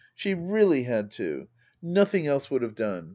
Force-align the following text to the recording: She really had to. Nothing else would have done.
She 0.15 0.33
really 0.33 0.85
had 0.85 1.11
to. 1.17 1.47
Nothing 1.79 2.25
else 2.25 2.49
would 2.49 2.63
have 2.63 2.73
done. 2.73 3.09